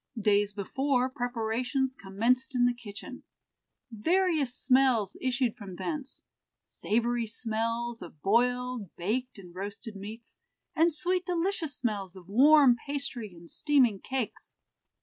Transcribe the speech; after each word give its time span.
Days 0.19 0.51
before, 0.51 1.11
preparations 1.11 1.95
commenced 1.95 2.55
in 2.55 2.65
the 2.65 2.73
kitchen. 2.73 3.21
Various 3.91 4.55
smells 4.55 5.15
issued 5.21 5.55
from 5.55 5.75
thence 5.75 6.23
savory 6.63 7.27
smells 7.27 8.01
of 8.01 8.19
boiled, 8.23 8.95
baked, 8.95 9.37
and 9.37 9.53
roasted 9.53 9.95
meats; 9.95 10.37
and 10.75 10.91
sweet 10.91 11.23
delicious 11.27 11.77
smells 11.77 12.15
of 12.15 12.27
warm 12.27 12.77
pastry 12.87 13.35
and 13.35 13.47
steaming 13.47 13.99
cakes. 13.99 14.57